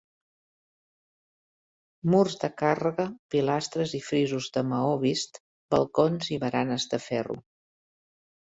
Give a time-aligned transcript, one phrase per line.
[2.13, 3.05] Murs de càrrega,
[3.35, 5.41] pilastres i frisos de maó vist,
[5.77, 7.39] balcons i baranes de ferro.